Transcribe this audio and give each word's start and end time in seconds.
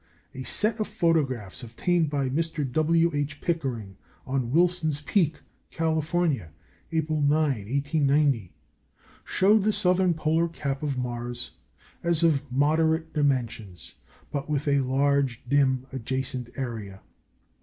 A 0.33 0.41
set 0.41 0.79
of 0.79 0.87
photographs 0.87 1.61
obtained 1.61 2.09
by 2.09 2.27
Mr. 2.27 2.67
W. 2.71 3.11
H. 3.13 3.39
Pickering 3.39 3.97
on 4.25 4.49
Wilson's 4.49 5.01
Peak, 5.01 5.35
California, 5.69 6.49
April 6.91 7.21
9, 7.21 7.27
1890, 7.29 8.51
showed 9.23 9.61
the 9.63 9.71
southern 9.71 10.15
polar 10.15 10.47
cap 10.47 10.81
of 10.81 10.97
Mars 10.97 11.51
as 12.01 12.23
of 12.23 12.51
moderate 12.51 13.13
dimensions, 13.13 13.93
but 14.31 14.49
with 14.49 14.67
a 14.67 14.79
large 14.79 15.43
dim 15.47 15.85
adjacent 15.91 16.49
area. 16.55 17.01